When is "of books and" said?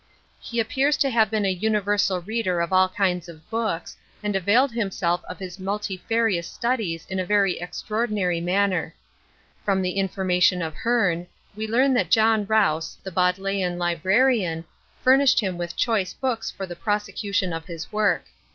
3.29-4.35